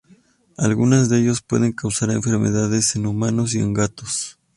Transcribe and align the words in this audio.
Algunos 0.57 1.09
de 1.09 1.19
ellos 1.19 1.43
pueden 1.43 1.73
causar 1.73 2.09
enfermedades 2.09 2.95
en 2.95 3.05
humanos, 3.05 3.53
y 3.53 3.59
en 3.59 3.71
gatos. 3.71 4.39